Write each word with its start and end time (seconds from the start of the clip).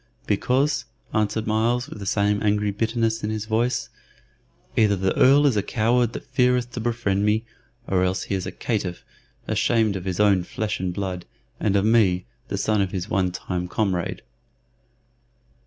"Because," 0.25 0.85
answered 1.13 1.45
Myles, 1.45 1.87
with 1.87 1.99
the 1.99 2.07
same 2.07 2.41
angry 2.41 2.71
bitterness 2.71 3.23
in 3.23 3.29
his 3.29 3.45
voice, 3.45 3.89
"either 4.75 4.95
the 4.95 5.15
Earl 5.15 5.45
is 5.45 5.55
a 5.55 5.61
coward 5.61 6.13
that 6.13 6.25
feareth 6.25 6.71
to 6.71 6.79
befriend 6.79 7.23
me, 7.23 7.45
or 7.87 8.01
else 8.03 8.23
he 8.23 8.33
is 8.33 8.47
a 8.47 8.51
caitiff, 8.51 9.03
ashamed 9.47 9.95
of 9.95 10.05
his 10.05 10.19
own 10.19 10.43
flesh 10.43 10.79
and 10.79 10.91
blood, 10.91 11.25
and 11.59 11.75
of 11.75 11.85
me, 11.85 12.25
the 12.47 12.57
son 12.57 12.81
of 12.81 12.89
his 12.89 13.09
one 13.11 13.31
time 13.31 13.67
comrade." 13.67 14.23